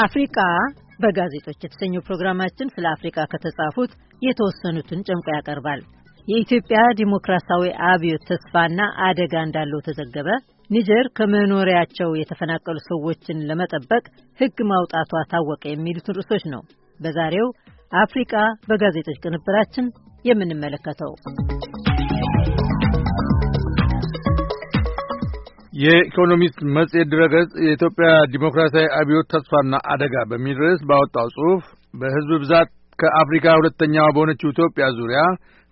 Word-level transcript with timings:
አፍሪቃ 0.00 0.36
በጋዜጦች 1.00 1.58
የተሰኘው 1.60 2.04
ፕሮግራማችን 2.06 2.72
ስለ 2.74 2.86
አፍሪካ 2.92 3.18
ከተጻፉት 3.32 3.92
የተወሰኑትን 4.22 5.04
ጨምቆ 5.08 5.26
ያቀርባል። 5.36 5.80
የኢትዮጵያ 6.28 6.80
ዲሞክራሲያዊ 6.98 7.62
አብዮት 7.90 8.24
ተስፋና 8.30 8.80
አደጋ 9.06 9.34
እንዳለው 9.46 9.80
ተዘገበ፣ 9.86 10.28
ኒጀር 10.70 11.06
ከመኖሪያቸው 11.18 12.10
የተፈናቀሉ 12.16 12.76
ሰዎችን 12.90 13.44
ለመጠበቅ 13.48 14.04
ሕግ 14.38 14.58
ማውጣቷ 14.72 15.12
ታወቀ፣ 15.32 15.62
የሚሉትን 15.70 16.18
ርዕሶች 16.18 16.44
ነው 16.54 16.62
በዛሬው 17.00 17.48
አፍሪቃ 18.02 18.34
በጋዜጦች 18.68 19.18
ቅንብራችን 19.24 19.88
የምንመለከተው። 20.24 21.12
የኢኮኖሚስት 25.80 26.58
መጽሔት 26.76 27.08
ድረገጽ 27.12 27.50
የኢትዮጵያ 27.64 28.08
ዲሞክራሲያዊ 28.32 28.86
አብዮት 28.98 29.26
ተስፋና 29.32 29.74
አደጋ 29.92 30.14
በሚል 30.30 30.56
ርዕስ 30.62 30.80
ባወጣው 30.88 31.28
ጽሑፍ 31.36 31.62
በሕዝብ 31.94 32.32
ብዛት 32.42 32.70
ከአፍሪካ 32.98 33.46
ሁለተኛዋ 33.58 34.06
በሆነችው 34.14 34.52
ኢትዮጵያ 34.54 34.86
ዙሪያ 34.98 35.20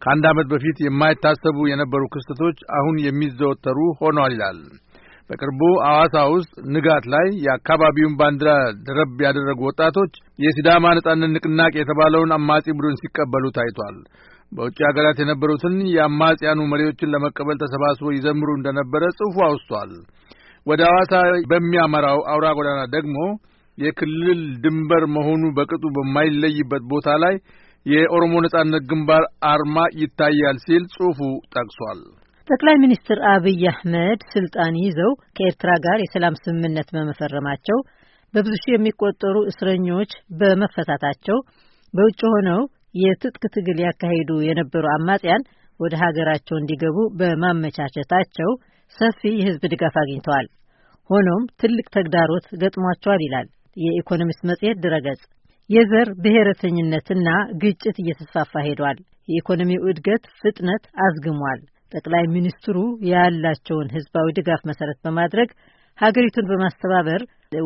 ከአንድ 0.02 0.24
ዓመት 0.30 0.46
በፊት 0.52 0.76
የማይታሰቡ 0.82 1.56
የነበሩ 1.70 2.02
ክስተቶች 2.14 2.58
አሁን 2.78 2.96
የሚዘወተሩ 3.06 3.78
ሆነዋል 4.00 4.34
ይላል። 4.36 4.60
በቅርቡ 5.30 5.60
አዋሳ 5.88 6.16
ውስጥ 6.34 6.52
ንጋት 6.74 7.06
ላይ 7.14 7.26
የአካባቢውን 7.46 8.14
ባንዲራ 8.20 8.50
ደረብ 8.86 9.18
ያደረጉ 9.26 9.60
ወጣቶች 9.68 10.12
የሲዳማ 10.38 10.94
ነጻነት 10.98 11.30
ንቅናቄ 11.34 11.74
የተባለውን 11.80 12.32
አማጺ 12.38 12.64
ቡድን 12.78 12.96
ሲቀበሉ 13.02 13.44
ታይቷል። 13.58 13.98
በውጭ 14.52 14.78
ሀገራት 14.88 15.18
የነበሩትን 15.20 15.74
የአማጽያኑ 15.94 16.60
መሪዎችን 16.72 17.12
ለመቀበል 17.14 17.56
ተሰባስበው 17.62 18.12
ይዘምሩ 18.14 18.48
እንደነበረ 18.56 19.02
ጽሑፉ 19.18 19.36
አውስቷል። 19.48 19.92
ወደ 20.66 20.80
አዋሳ 20.88 21.12
በሚያመራው 21.50 22.18
አውራ 22.32 22.46
ጎዳና 22.58 22.80
ደግሞ 22.96 23.18
የክልል 23.78 24.40
ድንበር 24.62 25.04
መሆኑ 25.16 25.42
በቅጡ 25.58 25.84
በማይለይበት 25.96 26.84
ቦታ 26.92 27.08
ላይ 27.24 27.34
የኦሮሞ 27.86 28.34
ነጻነት 28.44 28.82
ግንባር 28.90 29.22
አርማ 29.50 29.76
ይታያል 30.00 30.56
ሲል 30.64 30.82
ጽሑፉ 30.94 31.20
ጠቅሷል። 31.54 32.00
ጠቅላይ 32.48 32.76
ሚኒስትር 32.82 33.18
አብይ 33.32 33.62
አህመድ 33.70 34.20
ስልጣን 34.34 34.74
ይዘው 34.84 35.12
ከኤርትራ 35.36 35.70
ጋር 35.86 35.98
የሰላም 36.02 36.38
ስምምነት 36.44 36.88
በመፈረማቸው 36.94 37.78
በብዙ 38.34 38.54
ሺህ 38.62 38.74
የሚቆጠሩ 38.74 39.36
እስረኞች 39.50 40.10
በመፈታታቸው 40.40 41.38
በውጭ 41.94 42.20
ሆነው 42.34 42.60
የትጥቅ 42.98 43.42
ትግል 43.54 43.78
ያካሂዱ 43.84 44.30
የነበሩ 44.44 44.84
አማጽያን 44.94 45.42
ወደ 45.80 45.94
ሀገራቸው 46.02 46.56
እንዲገቡ 46.58 46.96
በማመቻቸታቸው 47.18 48.50
ሰፊ 48.96 49.20
የሕዝብ 49.34 49.64
ድጋፍ 49.72 49.96
አግኝተዋል። 50.02 50.46
ሆኖም 51.10 51.42
ትልቅ 51.60 51.86
ተግዳሮት 51.96 52.46
ገጥሟቸዋል 52.62 53.20
ይላል 53.26 53.46
የኢኮኖሚስት 53.76 54.42
መጽሔት 54.50 54.78
ድረገጽ። 54.84 55.20
የዘር 55.70 56.08
ብሔረተኝነትና 56.24 57.28
ግጭት 57.62 57.96
እየተስፋፋ 58.02 58.52
ሄዷል። 58.66 58.98
የኢኮኖሚው 59.28 59.82
እድገት 59.90 60.24
ፍጥነት 60.40 60.84
አዝግሟል። 61.04 61.60
ጠቅላይ 61.92 62.24
ሚኒስትሩ 62.34 62.76
ያላቸውን 63.10 63.92
ሕዝባዊ 63.94 64.28
ድጋፍ 64.38 64.62
መሰረት 64.70 64.98
በማድረግ 65.04 65.50
ሀገሪቱን 65.98 66.48
በማስተባበር 66.50 67.20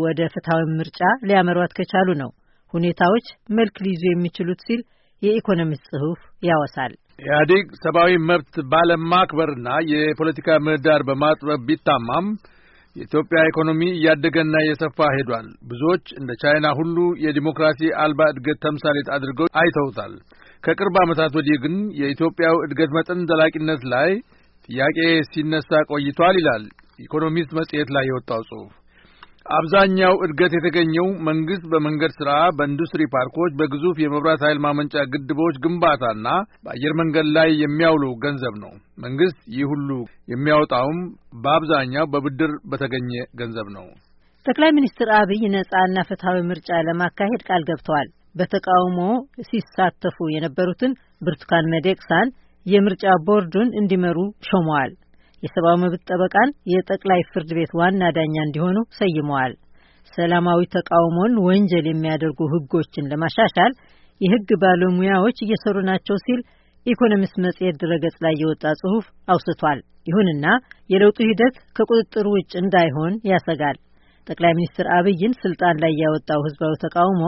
ወደ 0.05 0.21
ፍትሐዊ 0.35 0.63
ምርጫ 0.79 1.01
ሊያመሯት 1.29 1.73
ከቻሉ 1.79 2.09
ነው 2.23 2.31
ሁኔታዎች 2.75 3.27
መልክ 3.57 3.77
ሊይዙ 3.85 4.03
የሚችሉት 4.09 4.61
ሲል 4.67 4.81
የኢኮኖሚስት 5.23 5.85
ጽሑፍ 5.93 6.21
ያወሳል። 6.43 6.93
ኢህአዴግ 7.23 7.67
ሰብአዊ 7.83 8.13
መብት 8.29 8.55
ባለማክበርና 8.73 9.69
የፖለቲካ 9.93 10.59
ምህዳር 10.67 11.03
በማጥበብ 11.09 11.61
ቢታማም 11.69 12.27
የኢትዮጵያ 12.97 13.41
ኢኮኖሚ 13.51 13.83
እያደገና 13.93 14.55
እየሰፋ 14.65 14.99
ሄዷል። 15.15 15.47
ብዙዎች 15.71 16.05
እንደ 16.19 16.31
ቻይና 16.43 16.67
ሁሉ 16.79 16.97
የዲሞክራሲ 17.25 17.81
አልባ 18.03 18.23
እድገት 18.33 18.59
ተምሳሌት 18.67 19.09
አድርገው 19.17 19.49
አይተውታል። 19.61 20.15
ከቅርብ 20.65 20.97
ዓመታት 21.05 21.33
ወዲህ 21.39 21.57
ግን 21.63 21.77
የኢትዮጵያው 22.01 22.57
እድገት 22.67 22.91
መጠን 22.99 23.23
ዘላቂነት 23.31 23.83
ላይ 23.95 24.11
ጥያቄ 24.69 24.99
ሲነሳ 25.31 25.71
ቆይቷል 25.91 26.37
ይላል 26.41 26.65
ኢኮኖሚስት 26.99 27.53
መጽሔት 27.59 27.89
ላይ 27.97 28.05
የወጣው 28.09 28.43
ጽሑፍ። 28.51 28.73
አብዛኛው 29.51 30.15
እድገት 30.25 30.53
የተገኘው 30.55 31.07
መንግስት 31.29 31.65
በመንገድ 31.73 32.13
ሥራ፣ 32.19 32.29
በኢንዱስትሪ 32.57 33.03
ፓርኮች፣ 33.15 33.53
በግዙፍ 33.61 33.97
የመብራት 34.03 34.43
ኃይል 34.47 34.59
ማመንጫ 34.65 34.95
ግድቦች 35.15 35.57
ግንባታና 35.65 36.27
በአየር 36.65 36.95
መንገድ 37.01 37.27
ላይ 37.37 37.51
የሚያውለው 37.63 38.13
ገንዘብ 38.25 38.55
ነው። 38.65 38.73
መንግስት 39.05 39.39
ይህ 39.57 39.67
ሁሉ 39.73 39.89
የሚያወጣውም 40.33 41.01
በአብዛኛው 41.45 42.09
በብድር 42.15 42.55
በተገኘ 42.73 43.11
ገንዘብ 43.41 43.69
ነው። 43.77 43.87
ጠቅላይ 44.47 44.71
ሚኒስትር 44.73 45.09
አብይ 45.19 45.43
ነጻና 45.55 45.99
ፍትሐዊ 46.09 46.39
ምርጫ 46.49 46.71
ለማካሄድ 46.87 47.43
ቃል 47.49 47.65
ገብተዋል። 47.69 48.09
በተቃውሞ 48.39 48.99
ሲሳተፉ 49.49 50.17
የነበሩትን 50.35 50.93
ብርቱካን 51.23 51.71
ሚደቅሳን 51.73 52.29
የምርጫ 52.67 53.05
ቦርዱን 53.27 53.69
እንዲመሩ 53.81 54.19
ሾመዋል። 54.49 54.93
የሰብአዊ 55.43 55.77
መብት 55.83 56.03
ጠበቃን 56.09 56.51
የጠቅላይ 56.73 57.21
ፍርድ 57.31 57.51
ቤት 57.59 57.73
ዋና 57.79 58.11
ዳኛ 58.17 58.35
እንዲሆኑ 58.45 58.79
ሰይመዋል። 58.99 59.55
ሰላማዊ 60.13 60.61
ተቃውሞን 60.75 61.35
ወንጀል 61.47 61.87
የሚያደርጉ 61.89 62.41
ሕጎችን 62.53 63.09
ለማሻሻል 63.13 63.73
የሕግ 64.21 64.51
ባለሙያዎች 64.63 65.39
እየሰሩ 65.43 65.77
ናቸው 65.91 66.17
ሲል 66.25 66.41
ኢኮኖሚስት 66.87 67.37
መጽሔት 67.45 67.77
ድረገጽ 67.83 68.17
ላይ 68.25 68.35
የወጣ 68.39 68.65
ጽሑፍ 68.81 69.05
አውስቷል። 69.29 69.81
ይሁንና 70.07 70.47
የለውጡ 70.91 71.19
ሂደት 71.29 71.57
ከቁጥጥር 71.77 72.27
ውጭ 72.33 72.53
እንዳይሆን 72.63 73.13
ያሰጋል። 73.31 73.77
ጠቅላይ 74.27 74.53
ሚኒስትር 74.53 74.87
አብይን 74.97 75.33
ስልጣን 75.43 75.77
ላይ 75.83 75.93
ያወጣው 76.03 76.41
ሕዝባዊ 76.47 76.75
ተቃውሞ 76.85 77.23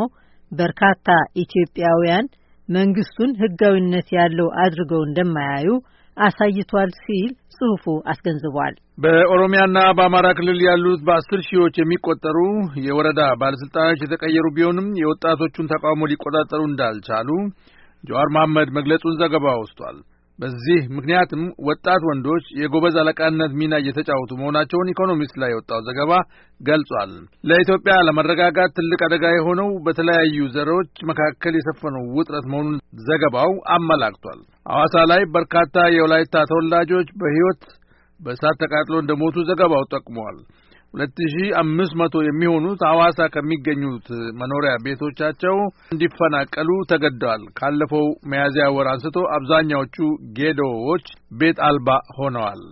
በርካታ 0.52 1.08
ኢትዮጵያውያን 1.44 2.26
መንግስቱን 2.69 3.31
ሕጋዊነት 3.41 4.08
ያለው 4.16 4.48
አድርገው 4.64 5.02
እንደማያዩ 5.06 5.69
አሳይቷል 6.16 6.91
ሲል 7.00 7.28
ጽሑፉ 7.54 7.84
አስገንዝቧል። 8.12 8.75
በኦሮሚያና 8.98 9.78
በአማራ 9.98 10.26
ክልል 10.38 10.58
ያሉት 10.66 11.00
በአስር 11.06 11.41
ሺዎች 11.48 11.75
የሚቆጠሩ 11.78 12.38
የወረዳ 12.86 13.20
ባለስልጣኖች 13.41 14.02
የተቀየሩ 14.04 14.47
ቢሆንም 14.56 14.88
የወጣቶቹን 15.00 15.70
ተቃውሞ 15.72 16.08
ሊቆጣጠሩ 16.12 16.60
እንዳልቻሉ 16.69 17.28
ጀዋር 18.04 18.28
መሐመድ 18.36 18.70
መግለጹን 18.78 19.19
ዘገባ 19.22 19.47
ወስቷል። 19.60 19.98
በዚህ 20.38 20.80
ምክንያትም 20.96 21.42
ወጣት 21.68 22.02
ወንዶች 22.08 22.46
የጎበዝ 22.60 22.96
አለቃነት 23.02 23.52
ሚና 23.60 23.74
እየተጫወቱ 23.82 24.30
መሆናቸውን 24.40 24.90
ኢኮኖሚስት 24.92 25.36
ላይ 25.42 25.50
የወጣው 25.52 25.80
ዘገባ 25.88 26.12
ገልጿል። 26.60 27.12
ለኢትዮጵያ 27.44 27.94
ለመረጋጋት 28.06 28.74
ትልቅ 28.78 29.00
አደጋ 29.06 29.24
የሆነው 29.34 29.70
በተለያዩ 29.86 30.46
ዘሮች 30.56 30.92
መካከል 31.10 31.56
የሰፈነው 31.56 32.04
ውጥረት 32.16 32.46
መሆኑን 32.52 32.76
ዘገባው 33.06 33.52
አመላክቷል። 33.76 34.40
ሐዋሳ 34.66 35.04
ላይ 35.12 35.22
በርካታ 35.36 35.86
የወላይታ 35.96 36.44
ተወላጆች 36.52 37.08
በሕይወት 37.22 37.62
በእሳት 38.20 38.58
ተቃጥሎ 38.62 38.94
እንደሞቱ 39.00 39.36
ዘገባው 39.48 39.82
ጠቁመዋል። 39.92 40.36
ሁለት 40.94 41.19
ሺ 41.31 41.47
አምስት 41.60 41.94
መቶ 42.00 42.15
የሚሆኑት 42.25 42.81
ሐዋሳ 42.88 43.21
ከሚገኙት 43.34 44.09
መኖሪያ 44.41 44.72
ቤቶቻቸው 44.84 45.56
እንዲፈናቀሉ 45.93 46.69
ተገደዋል። 46.91 47.43
ካለፈው 47.59 48.06
ሚያዝያ 48.32 48.66
ወር 48.77 48.88
አንስቶ 48.93 49.16
አብዛኛዎቹ 49.37 49.97
ጌዶዎች 50.38 51.06
ቤት 51.41 51.59
አልባ 51.69 51.88
ሆነዋል። 52.19 52.62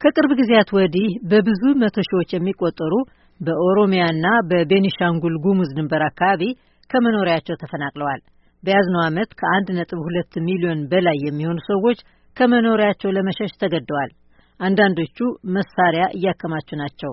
ከቅርብ 0.00 0.32
ጊዜያት 0.40 0.70
ወዲህ 0.78 1.08
በብዙ 1.30 1.62
መቶ 1.82 1.96
ሺዎች 2.08 2.30
የሚቆጠሩ 2.36 2.92
በኦሮሚያና 3.40 4.26
በቤኒሻንጉል 4.50 5.36
ጉሙዝ 5.46 5.70
ድንበር 5.78 6.04
አካባቢ 6.08 6.42
ከመኖሪያቸው 6.90 7.60
ተፈናቅለዋል። 7.62 8.20
በያዝነው 8.62 9.02
ዓመት 9.06 9.30
ከአንድ 9.40 9.68
ነጥብ 9.78 10.00
ሁለት 10.06 10.34
ሚሊዮን 10.46 10.80
በላይ 10.92 11.18
የሚሆኑ 11.26 11.58
ሰዎች 11.70 11.98
ከመኖሪያቸው 12.36 13.10
ለመሸሽ 13.16 13.52
ተገደዋል። 13.62 14.10
አንዳንዶቹ 14.60 15.18
መሳሪያ 15.56 16.04
እያከማቹ 16.16 16.68
ናቸው። 16.76 17.12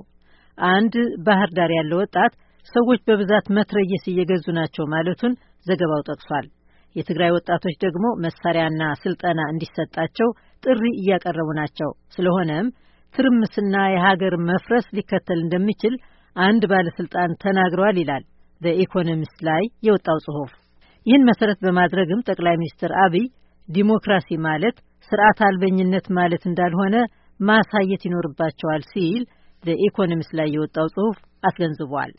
አንድ 0.57 0.93
ባህር 1.25 1.49
ዳር 1.57 1.71
ያለ 1.75 1.91
ወጣት 2.01 2.33
ሰዎች 2.67 2.99
በብዛት 3.07 3.45
መትረየስ 3.57 4.03
እየገዙ 4.07 4.45
ናቸው 4.57 4.85
ማለቱን 4.93 5.33
ዘገባው 5.65 6.01
ጠቅሷል። 6.09 6.45
የትግራይ 6.95 7.31
ወጣቶች 7.35 7.75
ደግሞ 7.83 8.05
መሳሪያና 8.25 8.83
ስልጠና 9.01 9.39
እንዲሰጣቸው 9.53 10.29
ጥሪ 10.63 10.83
እያቀረቡ 10.99 11.49
ናቸው። 11.59 11.89
ስለሆነም 12.15 12.67
ትርምስና 13.15 13.75
የሀገር 13.89 14.33
መፍረስ 14.49 14.85
ሊከተል 14.97 15.39
እንደሚችል 15.43 15.93
አንድ 16.35 16.63
ባለስልጣን 16.71 17.31
ተናግረዋል 17.43 17.97
ይላል 18.01 18.23
በኢኮኖሚስት 18.61 19.39
ላይ 19.47 19.63
የወጣው 19.87 20.17
ጽሑፍ። 20.25 20.51
ይህን 21.05 21.27
መሰረት 21.29 21.59
በማድረግም 21.65 22.25
ጠቅላይ 22.29 22.55
ሚኒስትር 22.55 22.91
አብይ 23.03 23.25
ዲሞክራሲ 23.67 24.29
ማለት 24.47 24.75
ስርዓት 25.11 25.39
አልበኝነት 25.47 26.05
ማለት 26.17 26.43
እንዳልሆነ 26.49 26.95
ማሳየት 27.39 28.01
ይኖርባቸዋል 28.07 28.81
ሲል 28.91 29.23
በኢኮኖሚስት 29.63 30.31
ላይ 30.39 30.49
የወጣው 30.51 30.87
ጽሑፍ 30.95 31.17
አስገንዝቧል። 31.43 32.11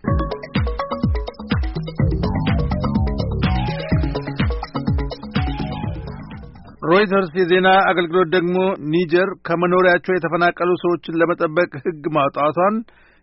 ሮይተርስ 6.89 7.33
የዜና 7.39 7.69
አገልግሎት 7.91 8.29
ደግሞ 8.35 8.57
ኒጀር 8.93 9.29
ከመኖሪያቸው 9.47 10.13
የተፈናቀሉ 10.15 10.71
ሰዎችን 10.83 11.19
ለመጠበቅ 11.21 11.71
ሕግ 11.85 12.05
ማውጣቷን 12.17 12.77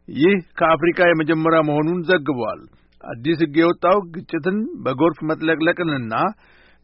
ይህ 0.08 0.36
ከአፍሪካ 0.60 1.08
የመጀመሪያ 1.08 1.60
መሆኑን 1.70 2.00
ዘግቧል። 2.10 2.60
አዲስ 3.04 3.38
ሕግ 3.44 3.56
የወጣው 3.62 3.98
ግጭትን፣ 4.14 4.58
በጎርፍ 4.84 5.18
መጥለቅለቅንና 5.30 6.14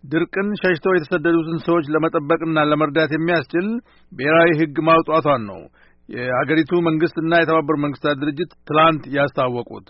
ድርቅን 0.04 0.48
ሸሽተው 0.62 0.94
የተሰደዱትን 0.96 1.60
ሰዎች 1.66 1.86
ለመጠበቅና 1.94 2.60
ለመርዳት 2.70 3.12
የሚያስችል 3.16 3.68
ብሔራዊ 4.12 4.50
ሕግ 4.62 4.78
ማውጣቷን 4.88 5.44
ነው 5.50 5.60
የአገሪቱ 6.10 6.72
መንግስትና 6.88 7.32
የተባበሩት 7.40 7.84
መንግስታት 7.84 8.18
ድርጅት 8.22 8.52
ትላንት 8.70 9.04
ያስታወቁት። 9.16 9.90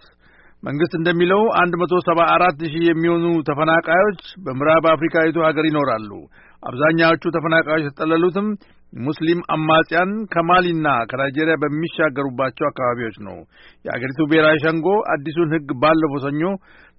መንግስት 0.64 0.94
እንደሚለው 0.98 1.42
አንድ 1.62 1.74
መቶ 1.82 1.94
ሰባ 2.08 2.20
አራት 2.34 2.60
ሺህ 2.66 2.84
የሚሆኑ 2.88 3.24
ተፈናቃዮች 3.48 4.20
በምዕራብ 4.44 4.86
አፍሪካዊቱ 4.92 5.38
ሀገር 5.48 5.66
ይኖራሉ። 5.70 6.10
አብዛኛዎቹ 6.64 7.24
ተፈናቃዮች 7.36 7.86
የተጠለሉትም 7.86 8.48
ሙስሊም 8.94 9.40
አማጽያን 9.56 10.12
ከማሊና 10.34 10.88
ከናይጄሪያ 11.10 11.56
በሚሻገሩባቸው 11.62 12.66
አካባቢዎች 12.68 13.18
ነው። 13.28 13.38
የአገሪቱ 13.86 14.20
ብሔራዊ 14.32 14.58
ሸንጎ 14.66 14.88
አዲሱን 15.14 15.54
ሕግ 15.56 15.70
ባለፈው 15.84 16.22
ሰኞ 16.26 16.44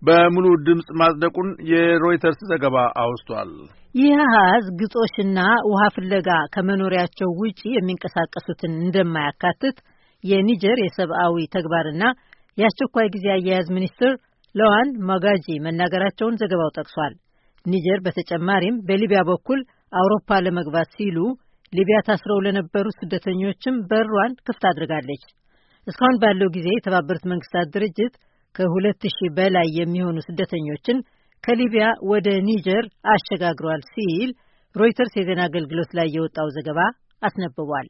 በሙሉ 0.03 0.47
ድምፅ 0.67 0.89
ማጽደቁን 1.01 1.51
የሮይተርስ 1.73 2.41
ዘገባ 2.53 2.77
አውስቷል። 3.03 3.53
ይህ 3.95 4.21
አሃዝ 4.27 4.67
ግጦሽና 4.81 5.39
ውሃ 5.71 5.83
ፍለጋ 5.95 6.29
ከመኖሪያቸው 6.55 7.31
ውጪ 7.41 7.61
የሚንቀሳቀሱትን 7.73 8.73
እንደማያካትት 8.79 9.77
የኒጀር 10.25 10.79
የሰብአዊ 10.83 11.37
ተግባርና 11.55 12.05
የአስቸኳይ 12.59 13.07
ጊዜ 13.15 13.27
አያያዝ 13.35 13.69
ሚኒስትር 13.77 14.13
ለዋን 14.55 14.89
ማጋጂ 15.09 15.47
መናገራቸውን 15.67 16.39
ዘገባው 16.43 16.71
ጠቅሷል። 16.79 17.13
ኒጀር 17.65 17.99
በተጨማሪም 18.07 18.81
በሊቢያ 18.89 19.21
በኩል 19.31 19.61
አውሮፓ 19.93 20.39
ለመግባት 20.47 20.91
ሲሉ 20.97 21.19
ሊቢያ 21.73 21.99
ታስረው 22.09 22.39
ለነበሩ 22.47 22.87
ስደተኞችም 22.99 23.77
በሯን 23.91 24.33
ክፍት 24.47 24.65
አድርጋለች። 24.71 25.23
እስካሁን 25.87 26.21
ባለው 26.23 26.49
ጊዜ 26.57 26.69
የተባበሩት 26.73 27.25
መንግስታት 27.33 27.69
ድርጅት 27.77 28.15
ከሁለት 28.55 29.03
ሺህ 29.15 29.31
በላይ 29.37 29.69
የሚሆኑ 29.79 30.19
ስደተኞችን 30.27 30.99
ከሊቢያ 31.45 31.87
ወደ 32.11 32.29
ኒጀር 32.49 32.85
አሸጋግሯል 33.13 33.83
ሲል 33.93 34.31
ሮይተርስ 34.75 35.15
የዜና 35.17 35.41
አገልግሎት 35.49 35.91
ላይ 35.95 36.09
የወጣው 36.13 36.49
ዘገባ 36.57 36.81
አስነብቧል። 37.23 37.89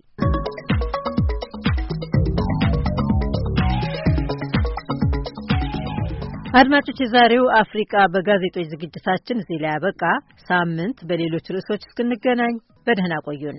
አድማጮች፣ 6.54 6.98
የዛሬው 7.02 7.44
አፍሪቃ 7.60 7.92
በጋዜጦች 8.14 8.66
ዝግጅታችን 8.72 9.40
እዚህ 9.42 9.60
ላይ 9.62 9.70
ያበቃ። 9.72 10.02
ሳምንት 10.48 10.98
በሌሎች 11.08 11.46
ርዕሶች 11.54 11.84
እስክንገናኝ 11.86 12.54
በደህና 12.86 13.14
ቆዩን። 13.26 13.58